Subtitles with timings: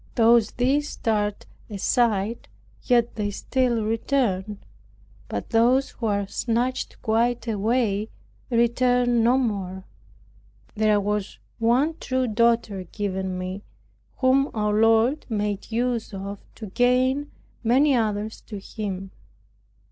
[0.15, 2.47] Though these start aside,
[2.81, 4.57] yet they still return.
[5.27, 8.09] But those who are snatched quite away
[8.49, 9.85] return no more.
[10.73, 13.61] There was one true daughter given me,
[14.17, 17.29] whom our Lord made use of to gain
[17.63, 19.11] many others to Him.